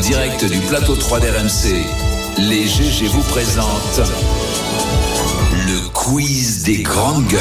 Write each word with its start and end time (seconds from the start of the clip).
direct 0.00 0.44
du 0.46 0.60
plateau 0.60 0.96
3 0.96 1.20
d'RMC, 1.20 1.84
les 2.38 2.66
GG 2.66 3.06
vous 3.06 3.22
présentent 3.22 4.00
le 5.70 5.88
quiz 5.90 6.64
des 6.64 6.82
grandes 6.82 7.24
gueules. 7.28 7.40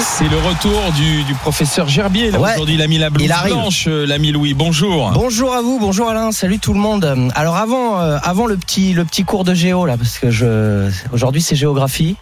C'est 0.00 0.28
le 0.28 0.36
retour 0.38 0.80
du, 0.96 1.22
du 1.22 1.34
professeur 1.34 1.86
Gerbier. 1.88 2.32
Là, 2.32 2.40
Ouais. 2.40 2.50
Aujourd'hui, 2.54 2.74
il 2.74 2.82
a 2.82 2.88
mis 2.88 2.98
la 2.98 3.08
blouse 3.08 3.30
blanche, 3.44 3.84
euh, 3.86 4.04
l'ami 4.04 4.32
Louis. 4.32 4.52
Bonjour. 4.52 5.12
Bonjour 5.12 5.54
à 5.54 5.62
vous, 5.62 5.78
bonjour 5.78 6.08
Alain, 6.08 6.32
salut 6.32 6.58
tout 6.58 6.72
le 6.72 6.80
monde. 6.80 7.30
Alors 7.36 7.56
avant, 7.56 8.00
euh, 8.00 8.18
avant 8.24 8.46
le 8.46 8.56
petit, 8.56 8.94
le 8.94 9.04
petit 9.04 9.22
cours 9.22 9.44
de 9.44 9.54
géo 9.54 9.86
là, 9.86 9.96
parce 9.96 10.18
que 10.18 10.30
je, 10.30 10.90
aujourd'hui 11.12 11.40
c'est 11.40 11.54
géographie. 11.54 12.16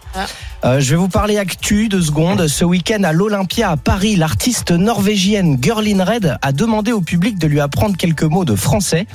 Euh, 0.63 0.79
je 0.79 0.91
vais 0.91 0.95
vous 0.97 1.07
parler 1.07 1.39
actu 1.39 1.89
deux 1.89 2.03
secondes. 2.03 2.47
Ce 2.47 2.63
week-end 2.63 3.01
à 3.03 3.13
l'Olympia 3.13 3.71
à 3.71 3.77
Paris, 3.77 4.15
l'artiste 4.15 4.69
norvégienne 4.69 5.57
Girlin 5.59 6.03
Red 6.03 6.37
a 6.39 6.51
demandé 6.51 6.91
au 6.91 7.01
public 7.01 7.39
de 7.39 7.47
lui 7.47 7.59
apprendre 7.59 7.97
quelques 7.97 8.21
mots 8.21 8.45
de 8.45 8.53
français. 8.55 9.07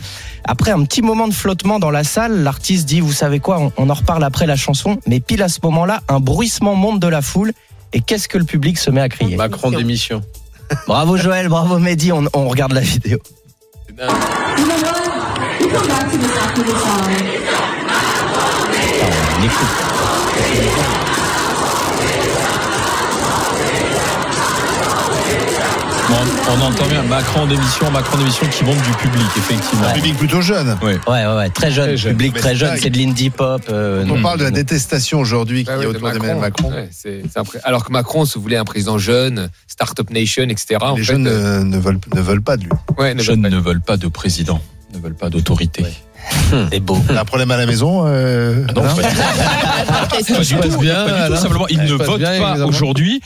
Après 0.49 0.73
un 0.73 0.83
petit 0.85 1.03
moment 1.03 1.29
de 1.29 1.33
flottement 1.33 1.79
dans 1.79 1.91
la 1.93 2.03
salle, 2.03 2.43
l'artiste 2.43 2.89
dit, 2.89 2.99
vous 3.01 3.13
savez 3.13 3.39
quoi, 3.39 3.61
on, 3.61 3.73
on 3.77 3.91
en 3.91 3.95
reparle 3.95 4.25
après 4.25 4.47
la 4.47 4.57
chanson. 4.57 4.99
Mais 5.07 5.21
pile 5.21 5.43
à 5.43 5.49
ce 5.49 5.61
moment-là, 5.63 6.01
un 6.09 6.16
bruissement 6.21 6.75
monte 6.75 7.01
de 7.01 7.09
la 7.09 7.23
foule. 7.23 7.53
Et 7.93 8.01
qu'est-ce 8.01 8.29
que 8.29 8.39
le 8.39 8.45
public 8.45 8.79
se 8.79 8.91
met 8.91 9.01
à 9.01 9.09
crier 9.09 9.37
Macron 9.37 9.71
d'émission. 9.71 10.23
Bravo 10.87 11.17
Joël, 11.17 11.49
bravo 11.49 11.79
Mehdi, 11.79 12.13
on, 12.13 12.25
on 12.35 12.49
regarde 12.49 12.73
la 12.73 12.81
vidéo. 12.81 13.19
Entend 26.67 26.87
bien 26.89 27.03
Macron 27.05 27.47
d'émission, 27.47 27.91
Macron 27.91 28.19
d'émission 28.19 28.47
qui 28.49 28.65
monte 28.65 28.77
du 28.83 28.91
public, 28.93 29.27
effectivement. 29.37 29.87
Un 29.87 29.93
public 29.93 30.17
plutôt 30.17 30.41
jeune. 30.41 30.77
Ouais. 30.83 30.99
Ouais, 31.07 31.27
ouais, 31.27 31.37
ouais, 31.37 31.51
très 31.51 31.71
jeune, 31.71 31.87
Très 31.87 31.97
jeune. 31.97 32.13
public 32.13 32.33
Mais 32.35 32.41
très 32.41 32.49
c'est 32.51 32.57
jeune, 32.57 32.77
c'est 32.81 32.91
de 32.91 32.99
l'indie 32.99 33.31
pop. 33.31 33.63
euh, 33.69 34.03
On 34.05 34.17
non. 34.17 34.23
parle 34.23 34.39
de 34.41 34.45
la 34.45 34.51
détestation 34.51 35.21
aujourd'hui 35.21 35.65
qui 35.65 35.71
Ah 35.71 35.77
est 35.77 35.83
de 35.83 35.87
autour 35.87 36.11
d'Emmanuel 36.11 36.37
Macron. 36.39 36.73
Alors 37.65 37.85
que 37.85 37.93
Macron 37.93 38.25
se 38.25 38.39
voulait 38.39 38.57
un 38.57 38.65
président 38.65 38.99
jeune, 38.99 39.49
Startup 39.69 40.09
Nation, 40.11 40.45
etc. 40.45 40.77
En 40.81 40.93
Les 40.95 40.99
fait, 40.99 41.05
jeunes 41.05 41.27
euh, 41.29 41.63
ne, 41.63 41.79
veulent, 41.79 42.01
ne 42.15 42.21
veulent 42.21 42.43
pas 42.43 42.57
de 42.57 42.65
lui. 42.65 42.71
Les 42.99 43.15
ne 43.15 43.23
jeunes 43.23 43.43
ne 43.43 43.59
veulent 43.61 43.81
pas 43.81 43.97
de 43.97 44.09
président, 44.09 44.61
ne 44.95 44.99
veulent 44.99 45.15
pas 45.15 45.31
d'autorité. 45.31 45.85
C'est 46.71 46.81
beau. 46.81 46.99
T'as 47.07 47.21
un 47.21 47.25
problème 47.25 47.51
à 47.51 47.57
la 47.57 47.67
maison 47.67 48.03
euh, 48.07 48.65
Non, 48.75 48.83
Alain 48.83 48.95
pas 48.95 49.03
du 49.03 49.09
tout. 49.09 49.23
Pas 50.07 50.43
du 50.45 50.55
passe 50.57 50.71
tout, 50.73 50.79
bien, 50.81 50.95
pas 50.95 51.05
du 51.05 51.11
tout. 51.11 51.15
Alain. 51.17 51.37
Simplement, 51.37 51.69
ils 51.69 51.79
ne 51.83 51.93
votent 51.93 52.21
pas 52.21 52.65
aujourd'hui. 52.67 53.21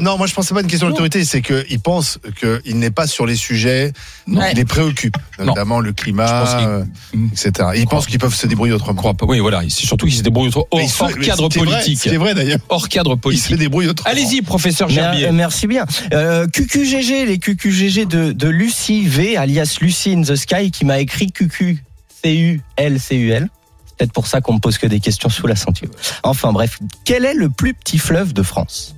Non, 0.00 0.16
moi 0.18 0.26
je 0.26 0.34
pense 0.34 0.44
que 0.44 0.48
c'est 0.48 0.54
pas 0.54 0.60
une 0.62 0.66
question 0.66 0.88
d'autorité, 0.88 1.24
c'est 1.24 1.42
qu'ils 1.42 1.80
pensent 1.80 2.18
qu'il 2.40 2.78
n'est 2.78 2.90
pas 2.90 3.06
sur 3.06 3.26
les 3.26 3.36
sujets 3.36 3.92
Non. 4.26 4.40
qui 4.48 4.54
les 4.56 4.64
préoccupent, 4.64 5.16
Non. 5.38 5.46
notamment 5.46 5.80
le 5.80 5.88
Je 5.88 5.92
pense 5.92 6.02
climat, 6.02 6.58
euh, 6.68 6.84
etc. 7.32 7.68
Ils 7.76 7.86
pensent 7.86 8.06
qu'ils 8.06 8.18
peuvent 8.18 8.34
se 8.34 8.46
débrouiller 8.46 8.72
Je 8.72 8.76
autrement. 8.76 8.94
crois 9.00 9.14
pas. 9.14 9.26
Oui, 9.26 9.38
voilà. 9.40 9.60
C'est 9.68 9.86
surtout 9.86 10.06
qu'ils 10.06 10.16
se 10.16 10.22
débrouillent 10.22 10.50
se- 10.52 10.58
hors 10.58 11.18
cadre 11.18 11.48
politique. 11.48 11.98
C'est 12.00 12.16
vrai 12.16 12.34
d'ailleurs. 12.34 12.58
Hors 12.68 12.88
cadre 12.88 13.12
Ils 13.12 13.16
se 13.16 13.20
politique. 13.20 13.56
débrouillent 13.56 13.88
autrement. 13.88 14.10
Allez-y, 14.10 14.42
professeur 14.42 14.88
Gerbier. 14.88 15.28
euh, 15.28 15.32
merci 15.32 15.66
bien. 15.66 15.84
Euh, 16.12 16.46
QQGG, 16.46 17.26
les 17.26 17.38
QQGG 17.38 18.06
de, 18.06 18.32
de 18.32 18.48
Lucie 18.48 19.06
V, 19.06 19.36
alias 19.36 19.76
Lucie 19.80 20.12
in 20.12 20.22
the 20.22 20.34
Sky, 20.36 20.70
qui 20.70 20.84
m'a 20.84 20.98
écrit 21.00 21.30
QQ 21.32 21.82
C-U-L 22.24 22.98
C-U-L. 23.00 23.48
C'est 23.86 23.96
peut-être 23.98 24.12
pour 24.12 24.26
ça 24.26 24.40
qu'on 24.40 24.54
me 24.54 24.58
pose 24.58 24.78
que 24.78 24.86
des 24.86 24.98
questions 24.98 25.28
sous 25.28 25.46
la 25.46 25.54
ceinture. 25.56 25.90
Enfin 26.22 26.52
bref, 26.52 26.78
quel 27.04 27.24
est 27.24 27.34
le 27.34 27.50
plus 27.50 27.74
petit 27.74 27.98
fleuve 27.98 28.32
de 28.32 28.42
France? 28.42 28.96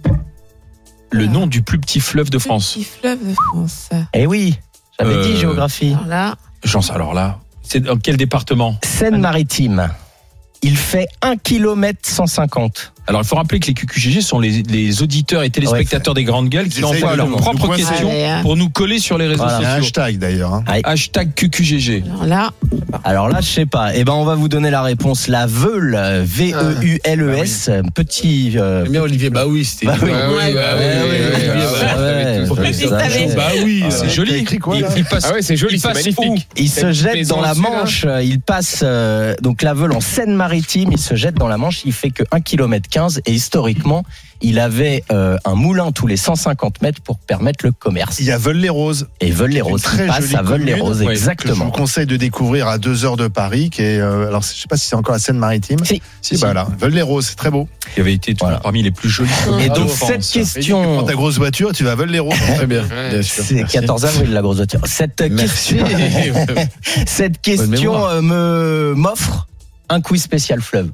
Le 1.10 1.26
nom 1.26 1.46
du 1.46 1.62
plus 1.62 1.78
petit 1.78 2.00
fleuve 2.00 2.30
de 2.30 2.38
France. 2.38 2.72
Petit 2.74 2.84
fleuve 2.84 3.28
de 3.28 3.34
France. 3.34 3.90
Eh 4.14 4.26
oui, 4.26 4.58
j'avais 4.98 5.14
Euh, 5.14 5.22
dit 5.24 5.36
géographie. 5.36 5.92
Alors 5.94 6.06
là, 6.06 6.36
J'en 6.64 6.82
sais 6.82 6.92
alors 6.92 7.14
là. 7.14 7.40
C'est 7.62 7.80
dans 7.80 7.96
quel 7.96 8.16
département? 8.16 8.78
Seine-Maritime. 8.84 9.90
Il 10.62 10.76
fait 10.76 11.06
1 11.22 11.36
km 11.36 11.98
150. 12.02 12.92
Alors, 13.08 13.20
il 13.22 13.24
faut 13.24 13.36
rappeler 13.36 13.60
que 13.60 13.68
les 13.68 13.74
QQGG 13.74 14.20
sont 14.20 14.40
les, 14.40 14.62
les 14.64 15.00
auditeurs 15.00 15.44
et 15.44 15.50
téléspectateurs 15.50 16.12
des 16.14 16.24
grandes 16.24 16.48
gueules 16.48 16.68
qui 16.68 16.82
envoient 16.82 17.14
leurs 17.14 17.30
propres 17.36 17.76
questions 17.76 18.08
Allez, 18.10 18.42
pour 18.42 18.56
nous 18.56 18.68
coller 18.68 18.98
sur 18.98 19.16
les 19.16 19.28
réseaux 19.28 19.44
Voilà. 19.44 19.58
Sociaux. 19.58 19.84
hashtag 19.84 20.18
d'ailleurs. 20.18 20.54
hein. 20.54 20.64
Hashtag 20.82 21.32
QQGG. 21.34 22.02
alors 22.08 22.26
là, 22.26 22.50
Alors 23.04 23.28
là, 23.28 23.40
je 23.40 23.46
sais 23.46 23.66
pas. 23.66 23.94
Eh 23.94 24.02
ben, 24.02 24.12
on 24.14 24.24
va 24.24 24.34
vous 24.34 24.48
donner 24.48 24.70
la 24.70 24.82
réponse. 24.82 25.28
La 25.28 25.46
Veule, 25.46 25.94
E 25.94 26.22
V-E-U-L-E-S, 26.24 27.70
petit. 27.94 28.54
euh, 28.56 28.84
bien 28.88 29.02
Olivier 29.02 29.30
Bah 29.30 29.46
oui, 29.46 29.64
c'était. 29.64 29.86
Bah 29.86 29.94
oui. 30.02 30.10
Bah 30.10 30.28
oui, 30.28 30.34
bah 30.34 30.40
oui, 30.40 30.44
Ouais, 30.46 30.52
bah 30.54 30.74
oui, 30.76 30.80
ouais, 30.80 30.98
bah 30.98 31.06
ouais, 31.06 31.20
oui, 31.36 31.42
ouais, 31.42 31.45
Bah 33.34 33.48
oui. 33.64 33.82
Ah, 33.84 33.90
c'est 33.90 34.06
Euh, 34.06 34.08
joli. 34.08 34.46
il, 34.96 35.04
passe, 35.04 35.24
Ah 35.28 35.32
ouais, 35.34 35.42
c'est 35.42 35.56
joli, 35.56 35.74
il 35.76 35.80
c'est 35.80 35.88
passe 35.88 35.96
magnifique. 36.04 36.46
où 36.48 36.60
Il 36.60 36.68
se 36.68 36.92
jette 36.92 37.26
dans 37.28 37.40
la 37.40 37.54
Manche, 37.54 38.04
euh, 38.06 38.22
il 38.22 38.40
passe 38.40 38.80
euh, 38.82 39.34
donc 39.42 39.62
la 39.62 39.74
Veule 39.74 39.92
en 39.92 40.00
Seine-Maritime, 40.00 40.90
il 40.92 40.98
se 40.98 41.14
jette 41.14 41.34
dans 41.34 41.48
la 41.48 41.58
Manche, 41.58 41.82
il 41.84 41.92
fait 41.92 42.10
que 42.10 42.22
1 42.32 42.40
km 42.40 42.88
15 42.88 43.20
et 43.26 43.32
historiquement, 43.32 44.04
il 44.40 44.58
avait 44.58 45.02
euh, 45.10 45.36
un 45.44 45.54
moulin 45.54 45.92
tous 45.92 46.06
les 46.06 46.16
150 46.16 46.82
mètres 46.82 47.00
pour 47.02 47.18
permettre 47.18 47.64
le 47.64 47.72
commerce. 47.72 48.18
Il 48.20 48.26
y 48.26 48.30
a 48.32 48.38
Veul-les-Roses. 48.38 49.08
Et 49.20 49.32
les 49.32 49.60
roses, 49.60 49.82
très 49.82 50.04
il 50.04 50.08
passe 50.08 50.24
jolie 50.30 50.36
à 50.36 50.56
les 50.58 50.74
roses, 50.74 50.98
ouais, 51.00 51.06
que 51.06 51.14
je 51.14 51.18
vous 51.24 51.30
exactement. 51.30 51.70
conseille 51.70 52.06
de 52.06 52.16
découvrir 52.16 52.68
à 52.68 52.78
deux 52.78 53.04
heures 53.04 53.16
de 53.16 53.28
Paris, 53.28 53.70
qui 53.70 53.82
est, 53.82 53.98
euh, 53.98 54.26
alors 54.28 54.42
je 54.42 54.48
sais 54.48 54.68
pas 54.68 54.76
si 54.76 54.86
c'est 54.86 54.96
encore 54.96 55.14
la 55.14 55.18
Seine-Maritime. 55.18 55.78
Si. 55.84 56.02
Si, 56.22 56.38
bah 56.38 56.52
là, 56.52 56.66
Veul-les-Roses, 56.78 57.26
c'est 57.28 57.36
très 57.36 57.50
beau. 57.50 57.68
Il 57.96 58.00
avait 58.00 58.12
été 58.14 58.34
Voilà. 58.38 58.58
parmi 58.58 58.82
les 58.82 58.90
plus 58.90 59.08
jolis. 59.08 59.30
Et 59.60 59.68
de 59.68 59.74
donc 59.74 59.88
France. 59.88 60.08
cette 60.10 60.22
Tu 60.22 60.38
question, 60.40 60.82
prends 60.82 61.02
ta 61.04 61.14
grosse 61.14 61.36
voiture, 61.38 61.72
tu 61.72 61.84
vas 61.84 61.92
à 61.92 61.94
Veul-les-Roses. 61.94 62.34
Très 62.56 62.66
bien, 62.66 62.84
Ah, 62.90 63.10
bien 63.10 63.22
sûr. 63.22 63.44
c'est 63.44 63.64
14 63.64 64.04
avril 64.04 64.32
la 64.32 64.42
grosse 64.42 64.56
voiture. 64.56 64.80
Cette 64.84 65.20
Merci. 65.30 65.76
question, 65.76 66.46
cette 67.06 67.40
question 67.40 68.06
euh, 68.08 68.20
me 68.22 68.94
m'offre 68.96 69.46
un 69.88 70.00
quiz 70.00 70.22
spécial 70.22 70.60
fleuve. 70.60 70.90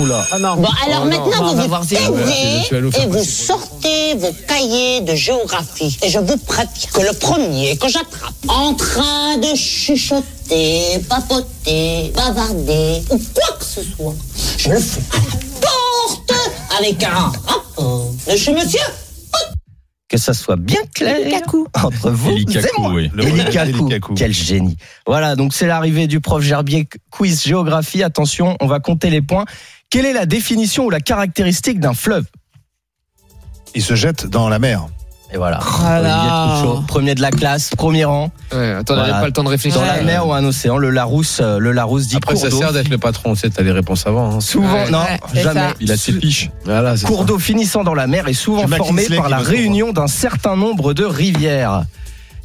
Oula. 0.00 0.26
non. 0.40 0.56
Bon, 0.56 0.68
alors 0.86 1.02
Oh 1.04 1.08
maintenant, 1.08 1.54
vous 1.54 1.68
vous 1.68 1.84
taisez 1.86 3.02
et 3.02 3.06
vous 3.06 3.24
sortez 3.24 4.14
vos 4.16 4.32
cahiers 4.48 5.00
de 5.02 5.14
géographie. 5.14 5.96
Et 6.02 6.08
je 6.08 6.18
vous 6.18 6.36
préviens 6.38 6.90
que 6.92 7.00
le 7.00 7.12
premier 7.12 7.76
que 7.76 7.88
j'attrape 7.88 8.32
en 8.48 8.74
train 8.74 9.36
de 9.38 9.54
chuchoter, 9.54 11.00
papoter, 11.08 12.12
bavarder 12.14 13.02
ou 13.10 13.18
quoi 13.18 13.56
que 13.58 13.64
ce 13.64 13.80
soit, 13.82 14.14
je 14.58 14.70
le 14.70 14.80
fous 14.80 15.00
à 15.12 15.16
la 15.16 15.60
porte 15.60 16.32
avec 16.78 17.02
un 17.02 17.32
rapport 17.46 18.10
de 18.30 18.36
chez 18.36 18.52
monsieur. 18.52 18.80
Que 20.10 20.18
ça 20.18 20.34
soit 20.34 20.56
bien 20.56 20.80
clair 20.92 21.16
Kakou. 21.30 21.68
entre 21.72 22.10
vous 22.10 22.30
Eli 22.32 22.44
et 22.58 22.80
moi. 22.80 22.92
oui. 22.92 23.10
Quel 24.16 24.32
génie. 24.34 24.76
Voilà, 25.06 25.36
donc 25.36 25.54
c'est 25.54 25.68
l'arrivée 25.68 26.08
du 26.08 26.20
prof 26.20 26.42
Gerbier, 26.42 26.88
quiz 27.10 27.44
géographie. 27.44 28.02
Attention, 28.02 28.56
on 28.60 28.66
va 28.66 28.80
compter 28.80 29.08
les 29.08 29.22
points. 29.22 29.44
Quelle 29.88 30.06
est 30.06 30.12
la 30.12 30.26
définition 30.26 30.86
ou 30.86 30.90
la 30.90 30.98
caractéristique 31.00 31.78
d'un 31.78 31.94
fleuve? 31.94 32.26
Il 33.76 33.82
se 33.82 33.94
jette 33.94 34.26
dans 34.26 34.48
la 34.48 34.58
mer. 34.58 34.88
Et 35.32 35.36
voilà. 35.36 35.60
Voilà. 35.62 35.98
Olivier 36.22 36.30
Truchot, 36.64 36.82
premier 36.88 37.14
de 37.14 37.20
la 37.22 37.30
classe, 37.30 37.70
premier 37.76 38.04
rang. 38.04 38.32
Ouais, 38.52 38.72
attends, 38.72 38.94
on 38.94 38.96
Voilà. 38.96 39.20
pas 39.20 39.26
le 39.26 39.32
temps 39.32 39.44
de 39.44 39.48
réfléchir. 39.48 39.80
Dans 39.80 39.86
la 39.86 40.02
mer 40.02 40.26
ou 40.26 40.32
un 40.32 40.44
océan, 40.44 40.76
le 40.76 40.90
Larousse, 40.90 41.38
euh, 41.40 41.58
le 41.60 41.70
Larousse 41.70 42.08
dit 42.08 42.16
Après, 42.16 42.34
cours 42.34 42.42
ça 42.42 42.48
d'eau. 42.50 42.58
sert 42.58 42.72
d'être 42.72 42.88
le 42.88 42.98
patron, 42.98 43.34
tu 43.34 43.40
sais, 43.40 43.50
t'as 43.50 43.62
les 43.62 43.70
réponses 43.70 44.06
avant. 44.08 44.36
hein. 44.36 44.40
Souvent, 44.40 44.72
Ouais, 44.72 44.90
non, 44.90 44.98
ouais, 44.98 45.20
c'est 45.32 45.42
jamais. 45.42 45.60
ça. 45.60 45.74
Il 45.80 45.92
a 45.92 45.96
ses 45.96 46.14
piches. 46.14 46.50
Voilà, 46.64 46.96
c'est 46.96 47.06
Cours 47.06 47.20
ça. 47.20 47.24
d'eau 47.26 47.38
finissant 47.38 47.84
dans 47.84 47.94
la 47.94 48.08
mer 48.08 48.26
est 48.26 48.32
souvent 48.32 48.62
C'est 48.62 48.68
Mac 48.68 48.78
formé 48.78 49.02
Kinsley 49.02 49.16
par 49.18 49.26
qui 49.26 49.30
la 49.30 49.38
réunion 49.38 49.92
d'un 49.92 50.08
certain 50.08 50.56
nombre 50.56 50.94
de 50.94 51.04
rivières. 51.04 51.84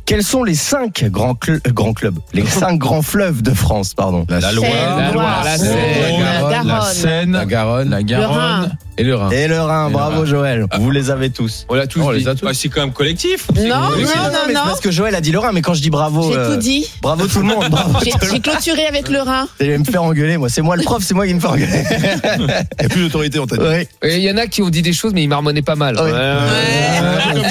Quels 0.05 0.23
sont 0.23 0.43
les 0.43 0.53
cinq 0.53 1.03
grands, 1.05 1.33
cl- 1.33 1.59
euh, 1.67 1.71
grands 1.71 1.93
clubs, 1.93 2.19
les 2.33 2.45
cinq 2.45 2.77
grands 2.77 3.01
fleuves 3.01 3.41
de 3.41 3.51
France, 3.55 3.95
pardon 3.95 4.23
La 4.29 4.51
Loire, 4.51 4.69
la 4.97 5.11
Loire, 5.11 5.41
la 5.43 5.57
Seine, 5.57 5.71
la 5.71 6.33
la 6.33 6.41
Garonne, 6.45 6.51
la 6.51 6.63
Garonne. 6.63 6.93
Seine, 6.93 7.31
La 7.31 7.45
Garonne 7.45 7.89
la 7.89 7.97
Le 7.97 8.03
Garonne. 8.03 8.37
Rhin. 8.37 8.69
et 8.99 9.03
le 9.03 9.15
Rhin. 9.15 9.29
Et 9.31 9.47
le 9.47 9.59
Rhin, 9.61 9.85
Et 9.85 9.89
le 9.89 9.93
bravo 9.93 10.19
Rhin. 10.19 10.25
Joël. 10.25 10.65
Vous 10.79 10.91
les 10.91 11.09
avez 11.09 11.31
tous. 11.31 11.65
On 11.69 11.73
l'a 11.73 11.87
tous 11.87 12.01
On 12.01 12.11
dit. 12.13 12.19
les 12.19 12.27
a 12.27 12.35
tous. 12.35 12.45
Ah, 12.47 12.51
c'est 12.53 12.69
quand 12.69 12.81
même 12.81 12.93
collectif. 12.93 13.47
Non, 13.55 13.63
non, 13.63 13.67
non, 13.89 13.95
mais 13.97 14.05
c'est 14.05 14.53
non. 14.53 14.59
parce 14.65 14.79
que 14.79 14.91
Joël 14.91 15.15
a 15.15 15.21
dit 15.21 15.31
le 15.31 15.39
Rhin, 15.39 15.51
mais 15.53 15.63
quand 15.63 15.73
je 15.73 15.81
dis 15.81 15.89
bravo, 15.89 16.31
J'ai 16.31 16.37
euh, 16.37 16.51
tout 16.53 16.57
dit. 16.59 16.85
bravo 17.01 17.25
tout 17.27 17.39
le 17.39 17.45
monde. 17.45 17.67
Bravo. 17.71 17.97
J'ai 18.03 18.11
j'ai 18.31 18.39
clôturé 18.39 18.85
avec 18.85 19.09
le 19.09 19.21
Rhin. 19.21 19.47
Vous 19.59 19.65
allez 19.65 19.77
me 19.79 19.85
faire 19.85 20.03
engueuler, 20.03 20.37
moi. 20.37 20.49
C'est 20.49 20.61
moi 20.61 20.75
le 20.75 20.83
prof, 20.83 21.01
c'est 21.03 21.15
moi 21.15 21.25
qui 21.25 21.33
me 21.33 21.39
fait 21.39 21.47
engueuler. 21.47 21.83
Il 22.37 22.45
n'y 22.45 22.85
a 22.85 22.89
plus 22.89 23.01
d'autorité, 23.01 23.39
on 23.39 23.47
t'a 23.47 23.57
dit. 23.57 23.63
Oui. 23.67 23.87
Il 24.11 24.19
y 24.21 24.29
en 24.31 24.37
a 24.37 24.45
qui 24.45 24.61
ont 24.61 24.69
dit 24.69 24.83
des 24.83 24.93
choses, 24.93 25.13
mais 25.15 25.23
ils 25.23 25.29
marmonnaient 25.29 25.63
pas 25.63 25.75
mal. 25.75 25.95
Ouais. 25.95 26.11
Ouais. 26.11 27.41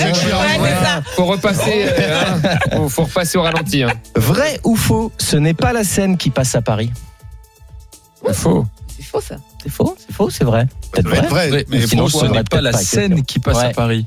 Faut 1.16 1.24
repasser, 1.26 1.86
euh, 1.86 2.22
hein. 2.24 2.40
faut, 2.72 2.88
faut 2.88 3.04
repasser 3.04 3.38
au 3.38 3.42
ralenti. 3.42 3.82
Hein. 3.82 3.92
Vrai 4.16 4.60
ou 4.64 4.76
faux, 4.76 5.12
ce 5.18 5.36
n'est 5.36 5.54
pas 5.54 5.72
la 5.72 5.84
Seine 5.84 6.16
qui 6.16 6.30
passe 6.30 6.54
à 6.54 6.62
Paris. 6.62 6.90
Faux. 8.32 8.66
C'est 8.96 9.04
faux 9.04 9.20
ça. 9.20 9.36
C'est 9.62 9.70
faux, 9.70 9.96
c'est 9.98 10.14
faux, 10.14 10.30
c'est 10.30 10.44
vrai. 10.44 10.66
Peut-être 10.92 11.08
vrai. 11.08 11.48
vrai. 11.48 11.66
Mais 11.68 11.86
sinon, 11.86 12.08
ce 12.08 12.24
n'est 12.26 12.44
pas 12.44 12.60
la 12.60 12.70
pas, 12.72 12.78
Seine 12.78 13.08
question. 13.10 13.24
qui 13.24 13.38
passe 13.38 13.58
à. 13.58 13.70
Paris. 13.70 14.06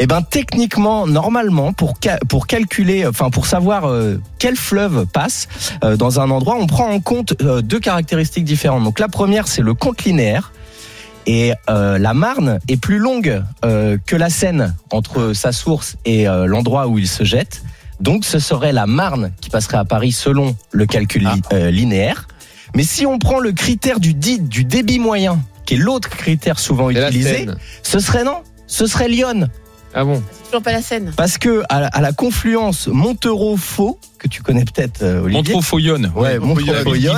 Eh 0.00 0.06
ben 0.06 0.22
techniquement, 0.22 1.08
normalement, 1.08 1.72
pour 1.72 1.94
ca- 2.00 2.20
pour 2.28 2.46
calculer, 2.46 3.04
enfin 3.04 3.30
pour 3.30 3.46
savoir 3.46 3.86
euh, 3.88 4.20
quel 4.38 4.54
fleuve 4.54 5.06
passe 5.06 5.48
euh, 5.82 5.96
dans 5.96 6.20
un 6.20 6.30
endroit, 6.30 6.56
on 6.56 6.68
prend 6.68 6.88
en 6.88 7.00
compte 7.00 7.34
euh, 7.42 7.62
deux 7.62 7.80
caractéristiques 7.80 8.44
différentes. 8.44 8.84
Donc 8.84 9.00
la 9.00 9.08
première, 9.08 9.48
c'est 9.48 9.62
le 9.62 9.74
compte 9.74 10.04
linéaire. 10.04 10.52
Et 11.26 11.52
euh, 11.68 11.98
la 11.98 12.14
Marne 12.14 12.60
est 12.68 12.76
plus 12.76 12.98
longue 12.98 13.42
euh, 13.64 13.98
que 14.06 14.14
la 14.14 14.30
Seine 14.30 14.76
entre 14.92 15.32
sa 15.34 15.50
source 15.50 15.96
et 16.04 16.28
euh, 16.28 16.46
l'endroit 16.46 16.86
où 16.86 16.98
il 16.98 17.08
se 17.08 17.24
jette. 17.24 17.62
Donc 18.00 18.24
ce 18.24 18.38
serait 18.38 18.72
la 18.72 18.86
Marne 18.86 19.32
qui 19.40 19.50
passerait 19.50 19.76
à 19.78 19.84
Paris 19.84 20.12
selon 20.12 20.56
le 20.72 20.86
calcul 20.86 21.22
li- 21.22 21.42
euh, 21.52 21.70
linéaire. 21.70 22.28
Mais 22.74 22.82
si 22.84 23.06
on 23.06 23.18
prend 23.18 23.40
le 23.40 23.52
critère 23.52 23.98
du, 23.98 24.14
dit, 24.14 24.38
du 24.40 24.64
débit 24.64 24.98
moyen, 24.98 25.40
qui 25.66 25.74
est 25.74 25.78
l'autre 25.78 26.08
critère 26.10 26.58
souvent 26.58 26.90
utilisé, 26.90 27.38
Seine. 27.38 27.56
ce 27.82 27.98
serait 27.98 28.24
non, 28.24 28.42
ce 28.66 28.86
serait 28.86 29.08
Lyon. 29.08 29.48
Ah 29.94 30.04
bon 30.04 30.22
Toujours 30.46 30.62
pas 30.62 30.72
la 30.72 30.82
scène. 30.82 31.12
Parce 31.16 31.38
que 31.38 31.62
à 31.68 31.80
la, 31.80 31.86
à 31.88 32.00
la 32.00 32.12
confluence 32.12 32.86
Montereau-Faux, 32.88 33.98
que 34.18 34.28
tu 34.28 34.42
connais 34.42 34.64
peut-être, 34.64 35.02
euh, 35.02 35.22
Olivier. 35.22 35.54
Montreux-Foyonne. 35.54 36.12
Ouais, 36.14 36.38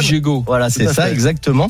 Gégaud. 0.00 0.42
Voilà, 0.46 0.70
c'est 0.70 0.86
ça, 0.88 1.06
fait. 1.06 1.12
exactement. 1.12 1.68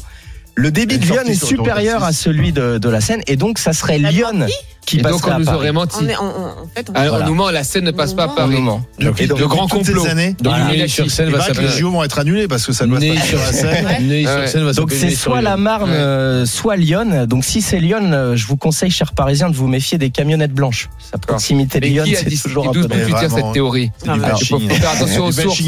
Le 0.55 0.71
débit 0.71 0.99
de 0.99 1.05
Lyon 1.07 1.23
est 1.27 1.43
supérieur 1.43 2.05
à 2.05 2.13
celui 2.13 2.53
de, 2.53 2.79
de 2.79 2.89
la 2.89 3.01
Seine, 3.01 3.23
et 3.27 3.37
donc 3.37 3.59
ça 3.59 3.73
serait 3.73 3.99
Lyon 3.99 4.47
qui 4.87 4.99
Et 4.99 5.03
donc 5.03 5.27
on 5.27 5.31
à 5.31 5.39
nous 5.39 5.45
Paris. 5.45 5.57
aurait 5.57 5.73
menti. 5.73 5.97
On 6.01 6.09
est, 6.09 6.17
on, 6.17 6.23
on- 6.25 6.45
en 6.63 6.69
fait, 6.75 6.89
on 6.89 6.93
Ah, 6.97 7.09
Voilà. 7.09 7.25
On 7.25 7.29
nous 7.29 7.35
ment, 7.35 7.51
la 7.51 7.65
scène 7.65 7.85
ne 7.85 7.91
passe 7.91 8.15
pas 8.15 8.27
Au 8.29 8.35
Paris. 8.35 8.51
moment. 8.57 8.83
Donc, 8.99 9.21
Et 9.21 9.27
donc, 9.27 9.39
le 9.39 9.47
grand 9.47 9.69
complot. 9.69 10.07
années, 10.07 10.35
Donc, 10.41 10.55
Voilà. 10.55 10.65
Neuilly-sur-Seine 10.69 11.29
il 11.29 11.33
va 11.33 11.39
que 11.45 11.49
les 11.51 11.55
s'appeler. 11.55 11.81
JO 11.81 11.91
vont 11.91 12.03
être 12.03 12.19
annulés 12.19 12.49
parce 12.49 12.65
que 12.67 12.73
ça 12.73 12.87
doit 12.87 12.99
passer 12.99 13.19
sur 13.21 13.39
la 13.39 13.53
scène. 13.53 13.87
Ouais. 13.87 14.01
Neuilly-sur-Seine 14.01 14.65
va 14.65 14.73
Donc 14.73 14.91
s'appeler 14.91 15.11
c'est 15.11 15.17
soit 15.17 15.43
la 15.43 15.57
Marne, 15.57 15.91
Ouais. 15.91 15.97
euh, 15.97 16.47
soit 16.47 16.77
Lyon. 16.77 17.27
Donc 17.27 17.45
si 17.45 17.61
c'est 17.63 17.79
Lyon, 17.79 18.11
euh, 18.13 18.37
je 18.37 18.47
vous 18.47 18.57
conseille, 18.57 18.91
chers 18.91 19.13
Parisiens, 19.13 19.51
de 19.51 19.55
vous 19.57 19.69
méfier 19.69 19.99
des 19.99 20.11
camionnettes 20.11 20.55
blanches. 20.55 20.89
Sa 20.99 21.19
proximité 21.19 21.79
de 21.81 21.87
Lyon, 21.87 22.05
qui 22.05 22.17
a 22.17 22.19
c'est 22.21 22.29
dit 22.29 22.41
toujours 22.41 22.69
un 22.69 22.73
D'où 22.73 22.83
peu. 22.83 22.89
d'où 22.89 23.15
tu 23.19 23.29
cette 23.35 23.53
théorie 23.53 23.91
Alors, 24.05 24.17
bashing. 24.19 24.69
faire 24.71 24.91
attention 24.91 25.27
aux 25.27 25.33
sources. 25.33 25.63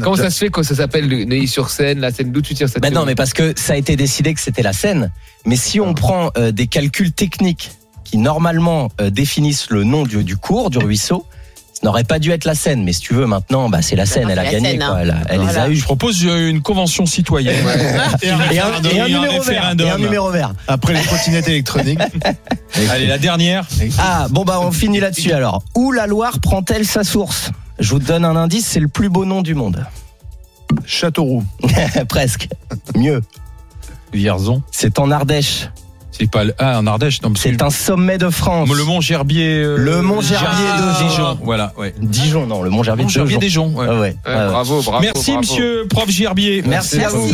Comment 0.00 0.16
ça 0.16 0.30
se 0.30 0.38
fait 0.38 0.50
que 0.50 0.62
ça 0.62 0.74
s'appelle 0.74 1.08
le 1.08 1.24
Neuilly-sur-Seine, 1.24 1.98
la 2.00 2.10
Seine 2.12 2.30
D'où 2.32 2.40
tu 2.40 2.54
tires 2.54 2.68
cette 2.68 2.80
Ben 2.82 2.88
non, 2.88 3.00
théorie 3.00 3.06
mais 3.08 3.14
parce 3.16 3.32
que 3.32 3.52
ça 3.56 3.72
a 3.74 3.76
été 3.76 3.96
décidé 3.96 4.32
que 4.34 4.40
c'était 4.40 4.62
la 4.62 4.72
Seine. 4.72 5.10
Mais 5.44 5.56
si 5.56 5.80
on 5.80 5.92
prend 5.94 6.30
euh, 6.38 6.52
des 6.52 6.66
calculs 6.68 7.12
techniques 7.12 7.70
qui 8.12 8.18
normalement 8.18 8.90
euh, 9.00 9.08
définissent 9.08 9.70
le 9.70 9.84
nom 9.84 10.02
du, 10.02 10.22
du 10.22 10.36
cours, 10.36 10.68
du 10.68 10.76
ruisseau, 10.76 11.24
ça 11.72 11.80
n'aurait 11.84 12.04
pas 12.04 12.18
dû 12.18 12.30
être 12.30 12.44
la 12.44 12.54
Seine. 12.54 12.84
Mais 12.84 12.92
si 12.92 13.00
tu 13.00 13.14
veux, 13.14 13.24
maintenant, 13.24 13.70
bah, 13.70 13.80
c'est 13.80 13.96
la 13.96 14.04
Seine. 14.04 14.24
non, 14.24 14.28
Elle 14.28 14.38
a 14.38 14.52
gagné. 14.52 14.76
Quoi. 14.76 14.86
hein. 14.88 14.98
Elle, 15.00 15.10
a- 15.12 15.16
elle 15.30 15.40
les 15.40 15.56
a 15.56 15.68
eu. 15.70 15.76
Je 15.76 15.84
propose 15.84 16.22
euh, 16.26 16.50
une 16.50 16.60
convention 16.60 17.06
citoyenne. 17.06 17.56
Et 18.22 18.28
un 18.28 18.38
Et 18.50 18.58
un, 18.60 18.66
référendum. 18.66 18.92
et 18.92 19.00
un 19.00 19.06
Et 19.06 19.14
un 19.14 19.18
numéro 19.18 19.32
vert. 19.32 19.44
référendum. 19.46 19.86
Et 19.86 19.90
un 19.90 19.96
numéro 19.98 20.30
vert. 20.30 20.52
Après 20.68 20.92
les 20.92 21.00
trottinettes 21.00 21.48
électroniques. 21.48 22.00
Allez, 22.90 23.06
la 23.06 23.16
dernière. 23.16 23.66
Ah, 23.98 24.26
bon, 24.28 24.44
bah, 24.44 24.58
on 24.60 24.72
finit 24.72 25.00
là-dessus 25.00 25.32
alors. 25.32 25.62
Où 25.74 25.90
la 25.90 26.06
Loire 26.06 26.38
prend-elle 26.38 26.84
sa 26.84 27.04
source? 27.04 27.50
Je 27.78 27.88
vous 27.88 27.98
donne 27.98 28.26
un 28.26 28.36
indice, 28.36 28.66
c'est 28.66 28.78
le 28.80 28.88
plus 28.88 29.08
beau 29.08 29.24
nom 29.24 29.40
du 29.40 29.54
monde. 29.54 29.86
Châteauroux. 30.84 31.44
Presque. 32.10 32.48
Mieux. 32.94 33.22
Vierzon. 34.12 34.62
C'est 34.70 34.98
en 34.98 35.10
Ardèche. 35.10 35.70
C'est 36.12 36.30
pas 36.30 36.44
le- 36.44 36.54
ah 36.58 36.78
en 36.78 36.86
Ardèche. 36.86 37.22
Non, 37.22 37.32
C'est 37.36 37.62
un 37.62 37.70
sommet 37.70 38.18
de 38.18 38.28
France. 38.30 38.68
le 38.72 38.84
Mont 38.84 39.00
Gerbier. 39.00 39.62
euh, 39.62 39.76
Le 39.78 40.02
Mont 40.02 40.20
Gerbier 40.20 40.46
de 40.46 41.08
Dijon. 41.08 41.38
Voilà. 41.42 41.72
Ouais. 41.78 41.94
Dijon, 41.98 42.46
non, 42.46 42.62
le 42.62 42.68
Mont 42.70 42.82
Gerbier 42.82 43.04
Mont 43.04 43.08
de 43.08 43.12
Gerbier 43.14 43.38
Dijon. 43.38 43.68
Dijon. 43.68 43.78
ouais. 43.80 43.86
Ah 43.88 43.92
ouais, 43.94 43.98
Ouais, 44.00 44.14
ouais, 44.26 44.40
ouais. 44.40 44.46
Bravo, 44.48 44.82
bravo. 44.82 45.00
Merci 45.02 45.30
bravo. 45.32 45.40
Monsieur 45.40 45.86
Prof 45.88 46.10
Gerbier. 46.10 46.62
Merci 46.66 47.02
à 47.02 47.08
vous. 47.08 47.32